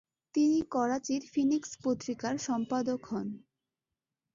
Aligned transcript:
তিনি 0.35 0.59
করাচির 0.73 1.21
ফিনিক্স 1.33 1.71
পত্রিকার 1.83 2.35
সম্পাদক 2.47 3.01
হন। 3.05 3.27